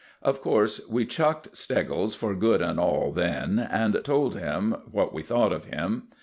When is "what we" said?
4.89-5.21